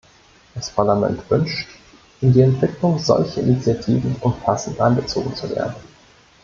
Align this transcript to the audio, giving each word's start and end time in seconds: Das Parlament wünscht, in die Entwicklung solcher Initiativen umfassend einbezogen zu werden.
Das 0.55 0.71
Parlament 0.71 1.21
wünscht, 1.29 1.67
in 2.21 2.33
die 2.33 2.41
Entwicklung 2.41 2.97
solcher 2.97 3.41
Initiativen 3.41 4.15
umfassend 4.21 4.81
einbezogen 4.81 5.35
zu 5.35 5.47
werden. 5.55 5.75